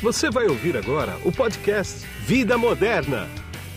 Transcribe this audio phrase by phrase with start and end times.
[0.00, 3.26] Você vai ouvir agora o podcast Vida Moderna,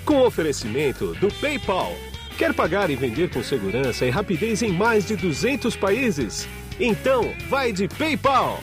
[0.05, 1.93] com oferecimento do PayPal.
[2.37, 6.47] Quer pagar e vender com segurança e rapidez em mais de 200 países?
[6.79, 8.59] Então, vai de PayPal.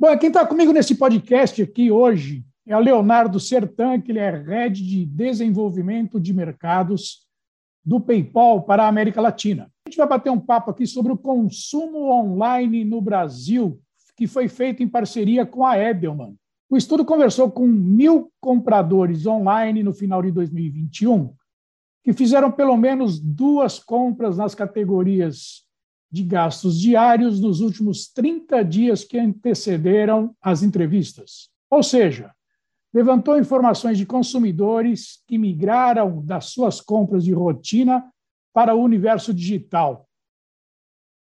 [0.00, 4.30] Bom, quem está comigo nesse podcast aqui hoje é o Leonardo Sertan, que ele é
[4.30, 7.26] Head de Desenvolvimento de Mercados
[7.84, 9.70] do PayPal para a América Latina.
[9.86, 13.80] A gente vai bater um papo aqui sobre o consumo online no Brasil,
[14.16, 16.34] que foi feito em parceria com a Edelman.
[16.68, 21.32] O estudo conversou com mil compradores online no final de 2021,
[22.02, 25.64] que fizeram pelo menos duas compras nas categorias
[26.10, 31.48] de gastos diários nos últimos 30 dias que antecederam as entrevistas.
[31.70, 32.32] Ou seja,
[32.92, 38.04] levantou informações de consumidores que migraram das suas compras de rotina
[38.56, 40.08] para o universo digital.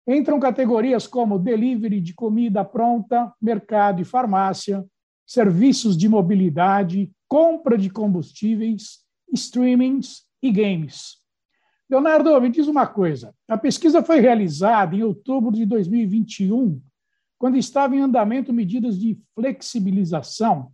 [0.06, 4.84] Entram categorias como delivery de comida pronta, mercado e farmácia,
[5.26, 8.98] serviços de mobilidade, compra de combustíveis,
[9.32, 11.22] streamings e games.
[11.88, 13.34] Leonardo, me diz uma coisa.
[13.48, 16.82] A pesquisa foi realizada em outubro de 2021,
[17.38, 20.70] quando estava em andamento medidas de flexibilização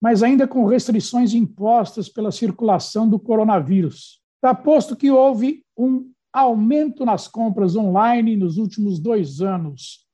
[0.00, 4.20] mas ainda com restrições impostas pela circulação do coronavírus.
[4.34, 10.06] Está posto que houve um aumento nas compras online nos últimos dois anos.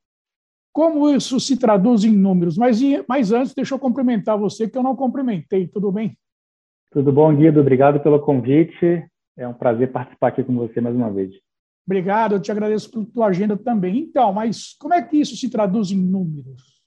[0.71, 2.57] Como isso se traduz em números?
[2.57, 5.67] Mas, mas antes, deixa eu cumprimentar você, que eu não cumprimentei.
[5.67, 6.17] Tudo bem?
[6.91, 7.59] Tudo bom, Guido.
[7.59, 9.05] Obrigado pelo convite.
[9.37, 11.31] É um prazer participar aqui com você mais uma vez.
[11.85, 13.99] Obrigado, eu te agradeço pela tua agenda também.
[13.99, 16.79] Então, mas como é que isso se traduz em números?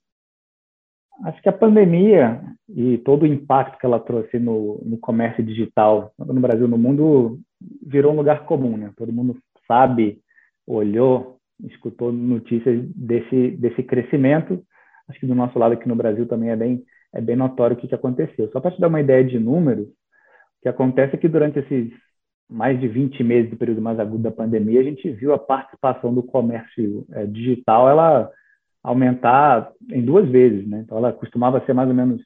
[1.25, 6.13] Acho que a pandemia e todo o impacto que ela trouxe no, no comércio digital,
[6.19, 7.41] no Brasil, no mundo,
[7.87, 8.93] virou um lugar comum, né?
[8.97, 10.21] Todo mundo sabe,
[10.67, 14.63] olhou, escutou notícias desse, desse crescimento.
[15.09, 17.81] Acho que do nosso lado aqui no Brasil também é bem, é bem notório o
[17.81, 18.51] que, que aconteceu.
[18.51, 21.93] Só para te dar uma ideia de números, o que acontece é que durante esses
[22.49, 26.13] mais de 20 meses do período mais agudo da pandemia, a gente viu a participação
[26.13, 28.31] do comércio é, digital, ela
[28.83, 30.69] aumentar em duas vezes.
[30.69, 30.83] Né?
[30.85, 32.21] Então, ela costumava ser mais ou menos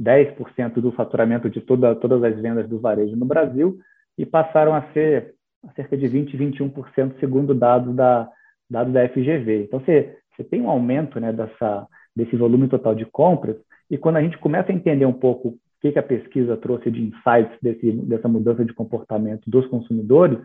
[0.00, 3.78] 10% do faturamento de toda, todas as vendas do varejo no Brasil
[4.18, 5.34] e passaram a ser
[5.76, 8.28] cerca de 20%, 21% segundo dados da,
[8.68, 9.64] dados da FGV.
[9.64, 13.56] Então, você, você tem um aumento né, dessa, desse volume total de compras
[13.90, 16.90] e quando a gente começa a entender um pouco o que, que a pesquisa trouxe
[16.90, 20.38] de insights desse, dessa mudança de comportamento dos consumidores,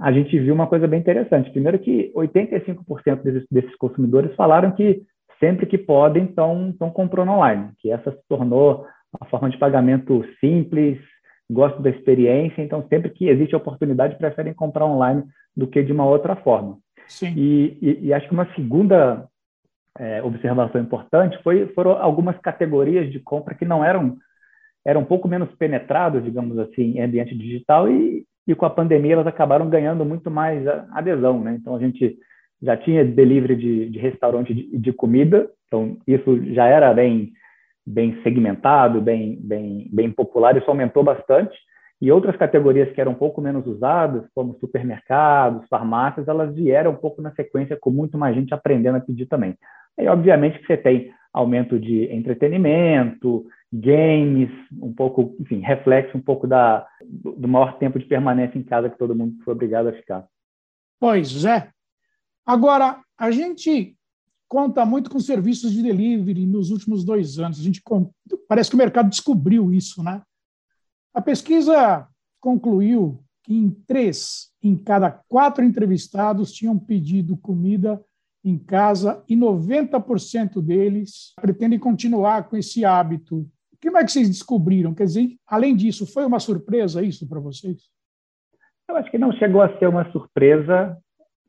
[0.00, 1.50] a gente viu uma coisa bem interessante.
[1.50, 5.02] Primeiro que 85% desses, desses, consumidores falaram que
[5.38, 8.86] sempre que podem estão comprando online, que essa se tornou
[9.20, 10.98] uma forma de pagamento simples,
[11.52, 15.24] gostam da experiência, então sempre que existe oportunidade preferem comprar online
[15.56, 16.78] do que de uma outra forma.
[17.06, 17.34] Sim.
[17.36, 19.26] E, e, e acho que uma segunda
[19.98, 24.16] é, observação importante foi foram algumas categorias de compra que não eram
[24.84, 29.12] eram um pouco menos penetrados, digamos assim, em ambiente digital e, e com a pandemia
[29.12, 31.56] elas acabaram ganhando muito mais adesão, né?
[31.60, 32.18] Então a gente
[32.60, 37.32] já tinha delivery de, de restaurante de, de, comida, então isso já era bem
[37.86, 41.56] bem segmentado, bem bem bem popular, isso aumentou bastante.
[42.00, 46.96] E outras categorias que eram um pouco menos usadas, como supermercados, farmácias, elas vieram um
[46.96, 49.56] pouco na sequência com muito mais gente aprendendo a pedir também.
[49.96, 54.50] Aí, obviamente, que você tem aumento de entretenimento, games,
[54.80, 58.98] um pouco, enfim, reflexo um pouco da, do maior tempo de permanência em casa que
[58.98, 60.26] todo mundo foi obrigado a ficar.
[61.00, 61.68] Pois é.
[62.44, 63.96] Agora, a gente
[64.52, 67.58] conta muito com serviços de delivery nos últimos dois anos.
[67.58, 67.82] A gente
[68.46, 70.20] parece que o mercado descobriu isso, né?
[71.14, 72.06] A pesquisa
[72.38, 77.98] concluiu que em três em cada quatro entrevistados tinham pedido comida
[78.44, 83.48] em casa e 90% deles pretendem continuar com esse hábito
[83.82, 84.94] como é que vocês descobriram?
[84.94, 87.84] Quer dizer, além disso, foi uma surpresa isso para vocês?
[88.86, 90.96] Eu acho que não chegou a ser uma surpresa.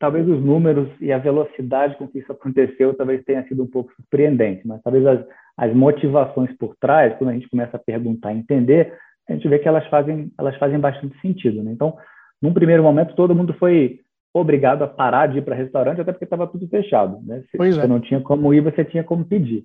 [0.04, 3.90] Talvez os números e a velocidade com que isso aconteceu talvez tenha sido um pouco
[3.96, 8.94] surpreendente, mas talvez as, as motivações por trás, quando a gente começa a perguntar, entender,
[9.30, 11.64] a gente vê que elas fazem, elas fazem bastante sentido.
[11.64, 11.72] Né?
[11.72, 11.96] Então,
[12.42, 14.02] num primeiro momento, todo mundo foi
[14.34, 17.22] obrigado a parar de ir para restaurante, até porque estava tudo fechado.
[17.26, 17.42] Né?
[17.50, 17.80] Se pois é.
[17.80, 19.64] você não tinha como ir, você tinha como pedir.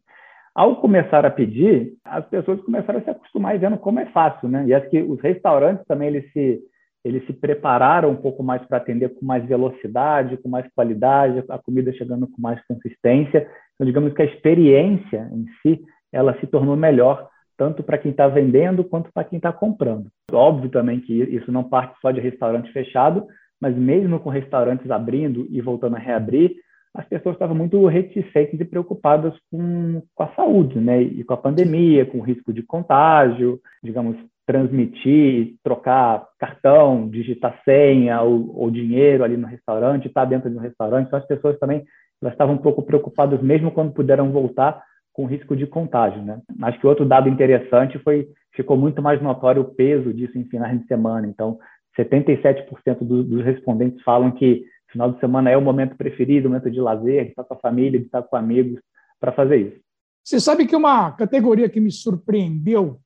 [0.55, 4.49] Ao começar a pedir, as pessoas começaram a se acostumar e vendo como é fácil,
[4.49, 4.65] né?
[4.69, 6.61] E acho que os restaurantes também eles se
[7.09, 11.59] eles se prepararam um pouco mais para atender com mais velocidade, com mais qualidade, a
[11.59, 13.49] comida chegando com mais consistência.
[13.75, 15.81] Então, digamos que a experiência em si,
[16.13, 20.09] ela se tornou melhor tanto para quem está vendendo quanto para quem está comprando.
[20.31, 23.27] Óbvio também que isso não parte só de restaurante fechado,
[23.61, 26.55] mas mesmo com restaurantes abrindo e voltando a reabrir,
[26.95, 31.03] as pessoas estavam muito reticentes e preocupadas com, com a saúde, né?
[31.03, 34.17] E com a pandemia, com o risco de contágio, digamos,
[34.49, 40.57] transmitir, trocar cartão, digitar senha ou, ou dinheiro ali no restaurante, estar tá dentro de
[40.57, 41.09] um restaurante.
[41.09, 41.85] Então, as pessoas também
[42.23, 46.41] elas estavam um pouco preocupadas, mesmo quando puderam voltar, com risco de contágio, né?
[46.63, 50.81] Acho que outro dado interessante foi ficou muito mais notório o peso disso em finais
[50.81, 51.27] de semana.
[51.27, 51.59] Então,
[51.99, 56.71] 77% do, dos respondentes falam que final de semana é o momento preferido, o momento
[56.71, 58.81] de lazer, de estar com a família, de estar com amigos
[59.21, 59.81] para fazer isso.
[60.25, 62.99] Você sabe que uma categoria que me surpreendeu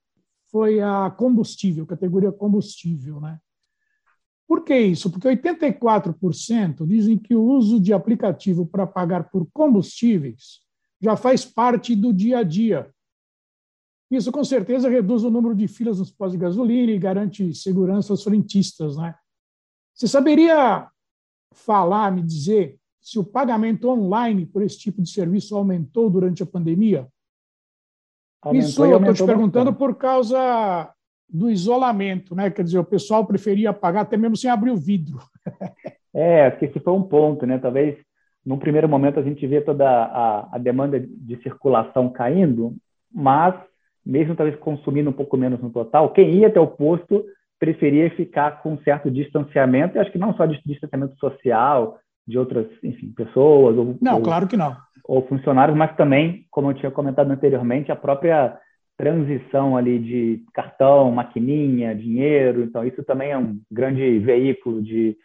[0.52, 3.40] foi a combustível, categoria combustível, né?
[4.46, 5.10] Por que isso?
[5.10, 10.60] Porque 84% dizem que o uso de aplicativo para pagar por combustíveis
[11.00, 12.92] já faz parte do dia a dia.
[14.10, 18.12] Isso, com certeza, reduz o número de filas nos postos de gasolina e garante segurança
[18.12, 18.98] aos frentistas.
[18.98, 19.14] Né?
[19.94, 20.86] Você saberia
[21.54, 26.46] falar, me dizer, se o pagamento online por esse tipo de serviço aumentou durante a
[26.46, 27.08] pandemia?
[28.42, 29.78] Aumentou Isso eu estou te perguntando bastante.
[29.78, 30.92] por causa
[31.28, 32.50] do isolamento, né?
[32.50, 35.18] Quer dizer, o pessoal preferia pagar até mesmo sem abrir o vidro.
[36.12, 37.58] é, acho que esse foi um ponto, né?
[37.58, 37.96] Talvez
[38.44, 42.74] num primeiro momento a gente vê toda a, a demanda de circulação caindo,
[43.12, 43.54] mas
[44.04, 47.24] mesmo talvez consumindo um pouco menos no total, quem ia até o posto
[47.58, 51.96] preferia ficar com um certo distanciamento, e acho que não só de distanciamento social,
[52.26, 53.76] de outras, enfim, pessoas.
[53.76, 54.76] Ou, não, ou, claro que não.
[55.04, 58.58] Ou funcionários, mas também, como eu tinha comentado anteriormente, a própria
[58.96, 62.62] transição ali de cartão, maquininha, dinheiro.
[62.62, 65.16] Então, isso também é um grande veículo de,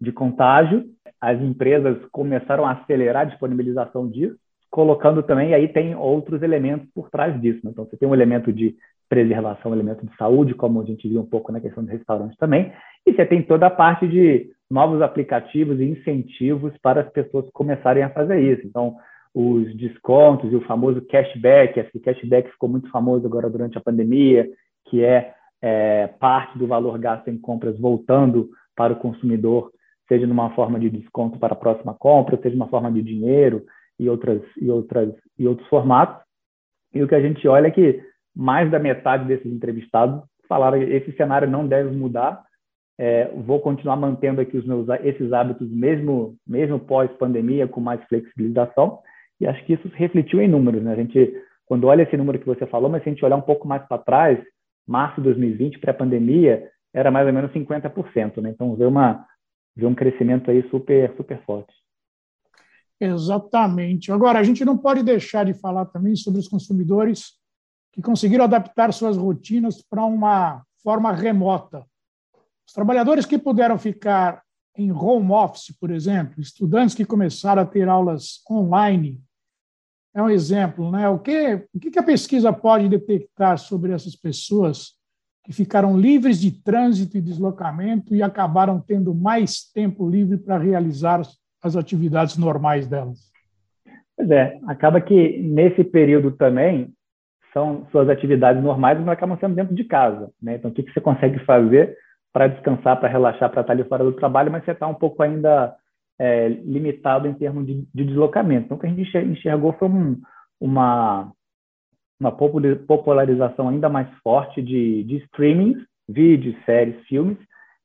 [0.00, 0.84] de contágio.
[1.20, 4.36] As empresas começaram a acelerar a disponibilização disso,
[4.70, 7.60] colocando também, aí tem outros elementos por trás disso.
[7.64, 7.70] Né?
[7.72, 8.76] Então, você tem um elemento de
[9.08, 12.36] preservação, um elemento de saúde, como a gente viu um pouco na questão do restaurante
[12.36, 12.72] também,
[13.06, 18.02] e você tem toda a parte de novos aplicativos e incentivos para as pessoas começarem
[18.02, 18.66] a fazer isso.
[18.66, 18.96] Então,
[19.34, 24.48] os descontos e o famoso cashback, esse cashback ficou muito famoso agora durante a pandemia,
[24.88, 25.32] que é,
[25.62, 29.70] é parte do valor gasto em compras voltando para o consumidor,
[30.08, 33.64] seja numa forma de desconto para a próxima compra, seja uma forma de dinheiro
[33.98, 36.22] e outras e outras e outros formatos.
[36.94, 38.00] E o que a gente olha é que
[38.34, 42.42] mais da metade desses entrevistados falaram que esse cenário não deve mudar.
[42.98, 48.02] É, vou continuar mantendo aqui os meus esses hábitos mesmo mesmo pós pandemia com mais
[48.08, 48.98] flexibilização
[49.40, 50.92] e acho que isso refletiu em números, né?
[50.92, 51.32] A gente,
[51.64, 53.86] quando olha esse número que você falou, mas se a gente olhar um pouco mais
[53.86, 54.38] para trás,
[54.86, 58.50] março de 2020, pré-pandemia, era mais ou menos 50%, né?
[58.50, 59.24] Então, vê, uma,
[59.76, 61.72] vê um crescimento aí super, super forte.
[63.00, 64.10] Exatamente.
[64.10, 67.34] Agora, a gente não pode deixar de falar também sobre os consumidores
[67.92, 71.86] que conseguiram adaptar suas rotinas para uma forma remota.
[72.68, 74.42] Os trabalhadores que puderam ficar
[74.76, 79.18] em home office, por exemplo, estudantes que começaram a ter aulas online,
[80.14, 80.90] é um exemplo.
[80.90, 81.08] Né?
[81.08, 84.98] O, que, o que a pesquisa pode detectar sobre essas pessoas
[85.44, 91.22] que ficaram livres de trânsito e deslocamento e acabaram tendo mais tempo livre para realizar
[91.62, 93.32] as atividades normais delas?
[94.14, 96.92] Pois é, acaba que nesse período também
[97.50, 100.30] são suas atividades normais, mas acabam sendo dentro de casa.
[100.40, 100.56] Né?
[100.56, 101.96] Então, o que, que você consegue fazer
[102.32, 105.22] para descansar, para relaxar, para estar ali fora do trabalho, mas você está um pouco
[105.22, 105.74] ainda
[106.18, 108.66] é, limitado em termos de, de, deslocamento.
[108.66, 110.20] Então, o que a gente enxergou foi um,
[110.60, 111.32] uma,
[112.20, 117.38] uma popularização ainda mais forte de, de streamings, vídeos, séries, filmes,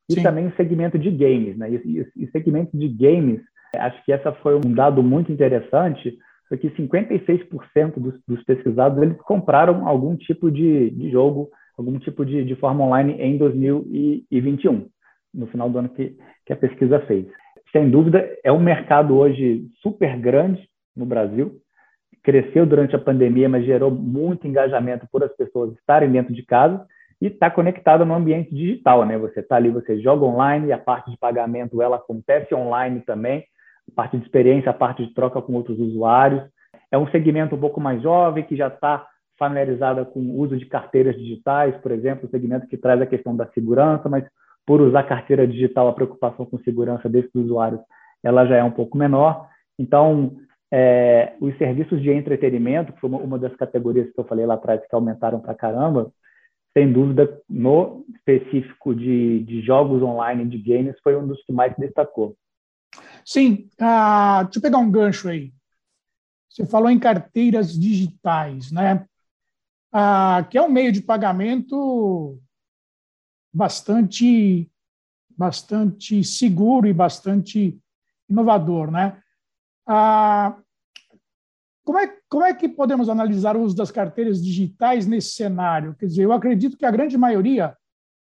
[0.10, 0.24] e Sim.
[0.24, 1.58] também o segmento de games.
[1.58, 1.72] Né?
[1.72, 3.42] E, e, e segmento de games,
[3.76, 9.18] acho que essa foi um dado muito interessante, foi que 56% dos, dos, pesquisados eles
[9.22, 14.88] compraram algum tipo de, de jogo, algum tipo de, de forma online em 2021,
[15.34, 16.16] no final do ano que,
[16.46, 17.28] que a pesquisa fez
[17.74, 21.60] sem dúvida, é um mercado hoje super grande no Brasil.
[22.24, 26.86] Cresceu durante a pandemia, mas gerou muito engajamento por as pessoas estarem dentro de casa
[27.20, 29.18] e está conectado no ambiente digital, né?
[29.18, 33.44] Você está ali, você joga online, a parte de pagamento ela acontece online também,
[33.92, 36.44] a parte de experiência, a parte de troca com outros usuários.
[36.92, 39.06] É um segmento um pouco mais jovem que já está
[39.38, 43.36] familiarizada com o uso de carteiras digitais, por exemplo, um segmento que traz a questão
[43.36, 44.26] da segurança, mas
[44.66, 47.82] por usar carteira digital, a preocupação com segurança desses usuários
[48.24, 49.50] ela já é um pouco menor.
[49.78, 50.38] Então,
[50.72, 54.54] é, os serviços de entretenimento, que foi uma, uma, das categorias que eu falei lá
[54.54, 56.12] atrás que aumentaram para caramba,
[56.76, 61.76] sem dúvida, no específico de, de, jogos online, de games, foi um dos que mais
[61.78, 62.36] destacou.
[63.24, 65.52] Sim, ah, deixa eu pegar um gancho aí.
[66.50, 69.06] Você falou em carteiras digitais, né?
[69.94, 72.40] Ah, que é um meio de pagamento
[73.54, 74.70] bastante
[75.36, 77.80] bastante seguro e bastante
[78.30, 79.22] inovador, né?
[79.86, 80.58] Ah,
[81.84, 85.96] como, é, como é que podemos analisar o uso das carteiras digitais nesse cenário?
[85.96, 87.76] Quer dizer, eu acredito que a grande maioria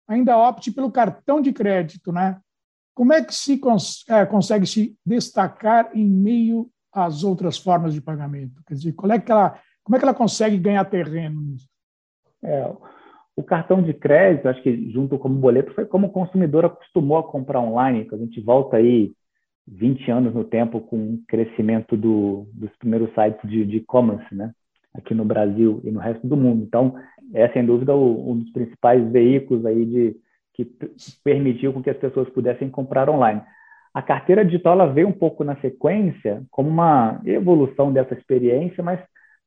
[0.07, 2.39] ainda opte pelo cartão de crédito, né?
[2.93, 8.01] Como é que se cons é, consegue se destacar em meio às outras formas de
[8.01, 8.63] pagamento?
[8.65, 11.69] Quer dizer, qual é que ela, como é que ela consegue ganhar terreno nisso?
[12.43, 12.73] É,
[13.35, 17.17] o cartão de crédito, acho que junto com o boleto, foi como o consumidor acostumou
[17.19, 19.13] a comprar online, que a gente volta aí
[19.67, 24.51] 20 anos no tempo com o crescimento do, dos primeiros sites de e-commerce, né?
[24.93, 26.63] Aqui no Brasil e no resto do mundo.
[26.63, 26.95] Então,
[27.33, 30.15] é sem dúvida o, um dos principais veículos aí de
[30.53, 30.65] que
[31.23, 33.41] permitiu com que as pessoas pudessem comprar online.
[33.93, 38.99] A carteira digital ela veio um pouco na sequência como uma evolução dessa experiência, mas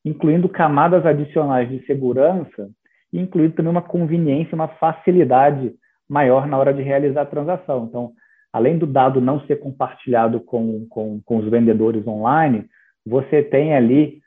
[0.04, 2.70] incluindo camadas adicionais de segurança
[3.12, 5.72] e incluindo também uma conveniência, uma facilidade
[6.08, 7.86] maior na hora de realizar a transação.
[7.88, 8.12] Então,
[8.52, 12.66] além do dado não ser compartilhado com, com, com os vendedores online,
[13.06, 14.20] você tem ali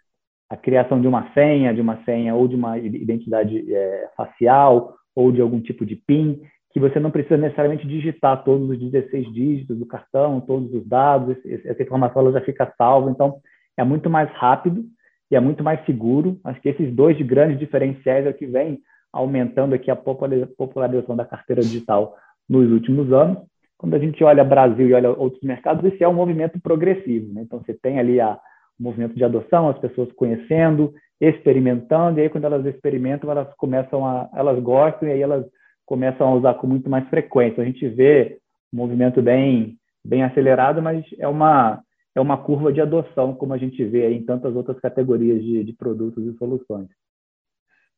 [0.49, 5.31] a criação de uma senha, de uma senha ou de uma identidade é, facial ou
[5.31, 6.41] de algum tipo de PIN,
[6.73, 11.37] que você não precisa necessariamente digitar todos os 16 dígitos do cartão, todos os dados,
[11.45, 13.39] essa informação ela já fica salva, então
[13.77, 14.85] é muito mais rápido
[15.31, 16.37] e é muito mais seguro.
[16.43, 18.81] Acho que esses dois grandes diferenciais é o que vem
[19.13, 22.15] aumentando aqui a popularização da carteira digital
[22.47, 23.37] nos últimos anos.
[23.77, 27.33] Quando a gente olha Brasil e olha outros mercados, esse é um movimento progressivo.
[27.33, 27.41] Né?
[27.41, 28.37] Então, você tem ali o
[28.79, 34.29] movimento de adoção, as pessoas conhecendo, experimentando, e aí quando elas experimentam, elas começam a,
[34.35, 35.45] elas gostam e aí elas
[35.85, 37.61] começam a usar com muito mais frequência.
[37.61, 38.37] A gente vê
[38.73, 41.81] um movimento bem, bem acelerado, mas é uma,
[42.15, 45.73] é uma curva de adoção, como a gente vê em tantas outras categorias de, de
[45.73, 46.87] produtos e soluções.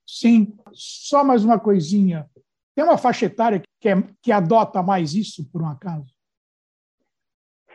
[0.06, 2.28] Sim, só mais uma coisinha.
[2.76, 6.14] Tem uma faixa etária que, é, que adota mais isso, por um acaso?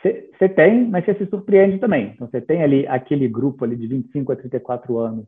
[0.02, 2.12] Você tem, mas você se surpreende também.
[2.14, 5.26] Então, você tem ali aquele grupo ali de 25 a 34 anos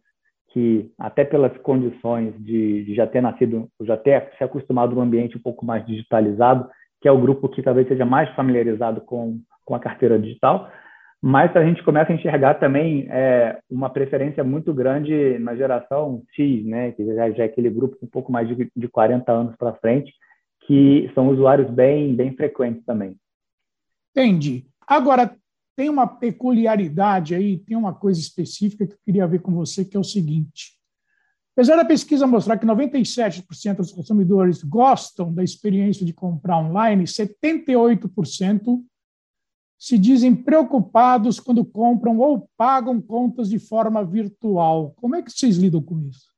[0.53, 5.37] que, até pelas condições de, de já ter nascido, já ter se acostumado num ambiente
[5.37, 6.69] um pouco mais digitalizado,
[7.01, 10.71] que é o grupo que talvez seja mais familiarizado com, com a carteira digital,
[11.23, 16.65] mas a gente começa a enxergar também é, uma preferência muito grande na geração X,
[16.65, 19.57] né, que já, já é aquele grupo com um pouco mais de, de 40 anos
[19.57, 20.13] para frente,
[20.67, 23.17] que são usuários bem, bem frequentes também.
[24.17, 24.65] Entendi.
[24.87, 25.37] Agora,
[25.77, 29.97] tem uma peculiaridade aí, tem uma coisa específica que eu queria ver com você, que
[29.97, 30.79] é o seguinte.
[31.55, 38.83] Apesar da pesquisa mostrar que 97% dos consumidores gostam da experiência de comprar online, 78%
[39.81, 44.93] se dizem preocupados quando compram ou pagam contas de forma virtual.
[44.97, 46.29] Como é que vocês lidam com isso?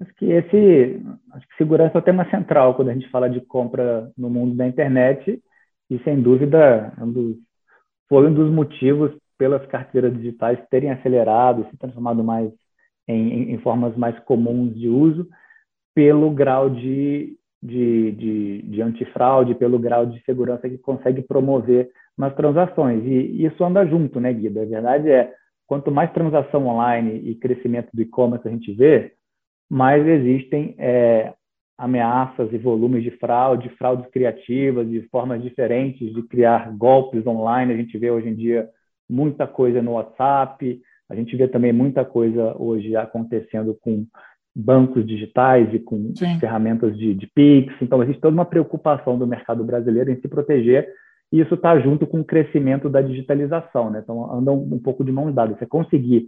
[0.00, 3.40] Acho que esse, acho que segurança é o tema central quando a gente fala de
[3.40, 5.42] compra no mundo da internet
[5.90, 7.36] e sem dúvida é um dos,
[8.08, 12.52] foi um dos motivos pelas carteiras digitais terem acelerado, se transformado mais
[13.08, 15.28] em, em, em formas mais comuns de uso,
[15.92, 22.34] pelo grau de, de, de, de antifraude, pelo grau de segurança que consegue promover nas
[22.34, 23.04] transações.
[23.04, 24.62] E isso anda junto, né, Guida?
[24.62, 25.32] A verdade é,
[25.66, 29.12] quanto mais transação online e crescimento do e-commerce a gente vê,
[29.68, 31.34] mais existem é,
[31.76, 37.72] ameaças e volumes de fraude, fraudes criativas, de formas diferentes de criar golpes online.
[37.72, 38.68] A gente vê hoje em dia
[39.10, 44.06] muita coisa no WhatsApp, a gente vê também muita coisa hoje acontecendo com
[44.56, 46.38] bancos digitais e com Sim.
[46.40, 47.74] ferramentas de, de Pix.
[47.82, 50.88] Então, existe toda uma preocupação do mercado brasileiro em se proteger
[51.30, 54.00] e isso está junto com o crescimento da digitalização, né?
[54.02, 55.58] Então, andam um pouco de mãos dadas.
[55.58, 56.26] Você conseguir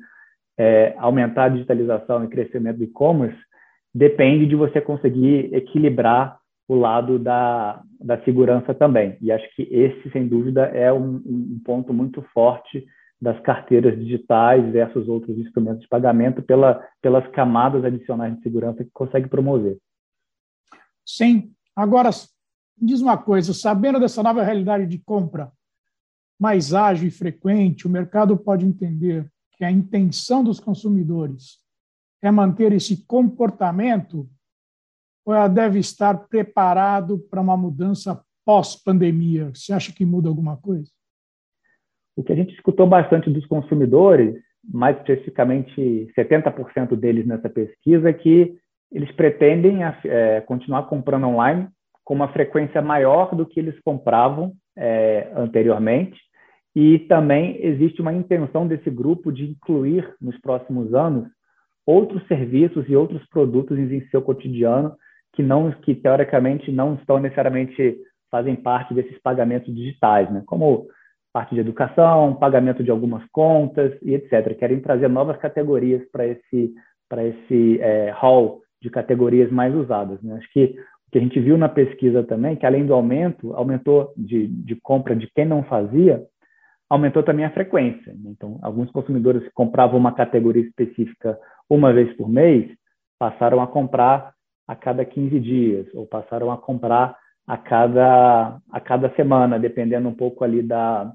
[0.58, 3.38] é, aumentar a digitalização e crescimento do e-commerce
[3.94, 9.16] depende de você conseguir equilibrar o lado da, da segurança também.
[9.22, 12.84] E acho que esse, sem dúvida, é um, um ponto muito forte
[13.20, 18.90] das carteiras digitais versus outros instrumentos de pagamento pela, pelas camadas adicionais de segurança que
[18.92, 19.76] consegue promover.
[21.04, 21.52] Sim.
[21.74, 22.10] Agora,
[22.76, 25.50] diz uma coisa: sabendo dessa nova realidade de compra
[26.38, 31.58] mais ágil e frequente, o mercado pode entender que a intenção dos consumidores
[32.22, 34.28] é manter esse comportamento
[35.24, 39.50] ou ela deve estar preparado para uma mudança pós-pandemia?
[39.52, 40.90] Você acha que muda alguma coisa?
[42.18, 44.34] O que a gente escutou bastante dos consumidores,
[44.68, 48.56] mais especificamente 70% deles nessa pesquisa, é que
[48.90, 51.68] eles pretendem é, continuar comprando online
[52.04, 56.18] com uma frequência maior do que eles compravam é, anteriormente.
[56.74, 61.28] E também existe uma intenção desse grupo de incluir nos próximos anos
[61.86, 64.92] outros serviços e outros produtos em seu cotidiano
[65.34, 67.96] que não que teoricamente não estão necessariamente
[68.28, 70.42] fazem parte desses pagamentos digitais, né?
[70.46, 70.88] como
[71.38, 74.58] parte de educação, pagamento de algumas contas e etc.
[74.58, 76.74] Querem trazer novas categorias para esse,
[77.08, 80.20] para esse é, hall de categorias mais usadas.
[80.20, 80.34] Né?
[80.34, 80.64] Acho que
[81.06, 84.74] o que a gente viu na pesquisa também, que além do aumento, aumentou de, de
[84.82, 86.24] compra de quem não fazia,
[86.90, 88.12] aumentou também a frequência.
[88.14, 88.32] Né?
[88.36, 91.38] Então, alguns consumidores que compravam uma categoria específica
[91.70, 92.68] uma vez por mês,
[93.16, 94.32] passaram a comprar
[94.66, 97.16] a cada 15 dias, ou passaram a comprar
[97.46, 101.12] a cada, a cada semana, dependendo um pouco ali da,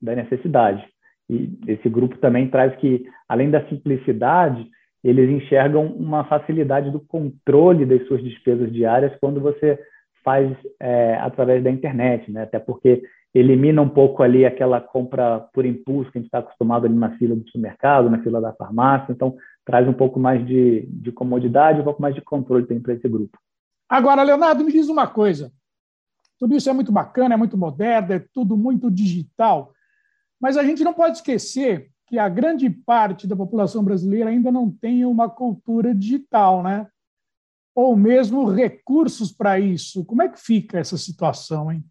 [0.00, 0.86] da necessidade.
[1.28, 4.66] E esse grupo também traz que, além da simplicidade,
[5.02, 9.78] eles enxergam uma facilidade do controle das suas despesas diárias quando você
[10.24, 12.42] faz é, através da internet, né?
[12.42, 16.86] Até porque elimina um pouco ali aquela compra por impulso que a gente está acostumado
[16.86, 19.12] ali na fila do supermercado, na fila da farmácia.
[19.12, 23.08] Então, traz um pouco mais de, de comodidade, um pouco mais de controle para esse
[23.08, 23.38] grupo.
[23.88, 25.52] Agora, Leonardo, me diz uma coisa.
[26.38, 29.72] Tudo isso é muito bacana, é muito moderno, é tudo muito digital.
[30.40, 34.70] Mas a gente não pode esquecer que a grande parte da população brasileira ainda não
[34.70, 36.86] tem uma cultura digital, né?
[37.74, 40.04] Ou mesmo recursos para isso.
[40.04, 41.84] Como é que fica essa situação, hein?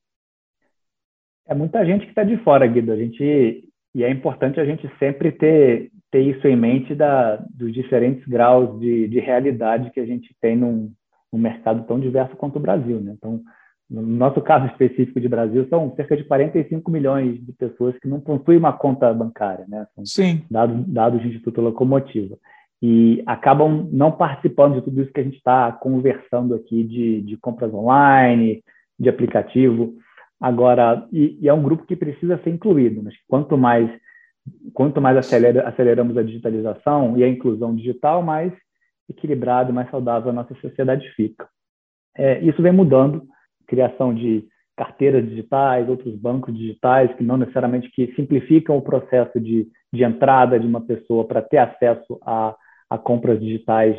[1.48, 2.92] É muita gente que está de fora, Guido.
[2.92, 7.74] A gente e é importante a gente sempre ter, ter isso em mente da, dos
[7.74, 10.92] diferentes graus de, de realidade que a gente tem num,
[11.32, 13.00] num mercado tão diverso quanto o Brasil.
[13.00, 13.14] Né?
[13.18, 13.42] Então,
[13.90, 18.20] no nosso caso específico de Brasil, são cerca de 45 milhões de pessoas que não
[18.20, 19.86] possuem uma conta bancária, né?
[19.94, 20.44] São Sim.
[20.50, 22.38] Dados, dados do Instituto Locomotiva.
[22.82, 27.38] E acabam não participando de tudo isso que a gente está conversando aqui de, de
[27.38, 28.64] compras online,
[29.00, 29.94] de aplicativo.
[30.42, 33.04] Agora, e, e, é um grupo que precisa ser incluído.
[33.04, 33.90] Mas quanto mais
[34.74, 38.54] quanto mais acelera, aceleramos a digitalização e a inclusão digital, mais
[39.10, 41.48] equilibrado e mais saudável a nossa sociedade fica.
[42.16, 43.28] É, isso vem mudando
[43.68, 44.46] criação de
[44.76, 50.60] carteiras digitais, outros bancos digitais que não necessariamente que simplificam o processo de, de entrada
[50.60, 52.56] de uma pessoa para ter acesso a,
[52.90, 53.98] a compras digitais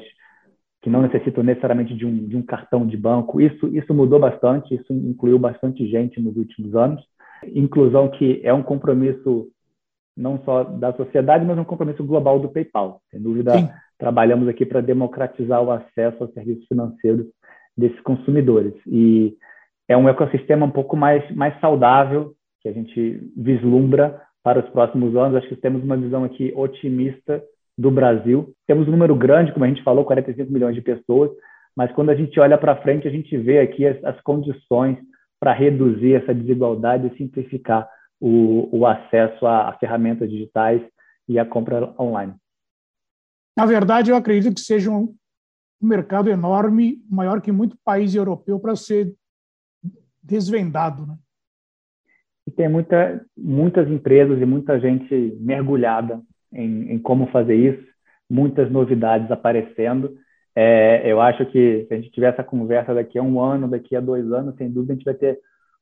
[0.82, 3.40] que não necessitam necessariamente de um, de um cartão de banco.
[3.40, 7.02] Isso, isso mudou bastante, isso incluiu bastante gente nos últimos anos.
[7.54, 9.48] Inclusão que é um compromisso
[10.16, 13.00] não só da sociedade, mas um compromisso global do PayPal.
[13.10, 13.68] Sem dúvida, Sim.
[13.98, 17.26] trabalhamos aqui para democratizar o acesso aos serviços financeiros
[17.76, 18.72] desses consumidores.
[18.86, 19.36] E
[19.88, 25.14] é um ecossistema um pouco mais, mais saudável que a gente vislumbra para os próximos
[25.16, 25.36] anos.
[25.36, 27.42] Acho que temos uma visão aqui otimista
[27.78, 28.52] do Brasil.
[28.66, 31.30] Temos um número grande, como a gente falou, 45 milhões de pessoas,
[31.76, 34.98] mas quando a gente olha para frente, a gente vê aqui as, as condições
[35.38, 37.88] para reduzir essa desigualdade e simplificar
[38.20, 40.80] o, o acesso a, a ferramentas digitais
[41.28, 42.34] e a compra online.
[43.56, 45.14] Na verdade, eu acredito que seja um
[45.80, 49.14] mercado enorme, maior que muito país europeu, para ser
[50.26, 51.06] desvendado.
[51.06, 51.16] Né?
[52.46, 56.20] E tem muita, muitas empresas e muita gente mergulhada
[56.52, 57.86] em, em como fazer isso,
[58.28, 60.16] muitas novidades aparecendo.
[60.54, 63.94] É, eu acho que se a gente tiver essa conversa daqui a um ano, daqui
[63.94, 65.38] a dois anos, sem dúvida a gente vai ter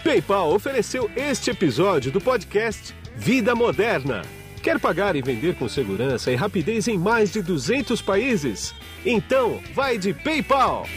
[0.03, 4.21] PayPal ofereceu este episódio do podcast Vida Moderna.
[4.61, 8.73] Quer pagar e vender com segurança e rapidez em mais de 200 países?
[9.05, 10.87] Então, vai de PayPal!